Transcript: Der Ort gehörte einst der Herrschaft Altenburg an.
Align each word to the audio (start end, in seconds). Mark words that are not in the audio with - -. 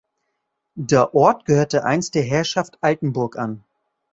Der 0.79 1.13
Ort 1.13 1.45
gehörte 1.45 1.83
einst 1.85 2.15
der 2.15 2.23
Herrschaft 2.23 2.79
Altenburg 2.81 3.37
an. 3.37 3.63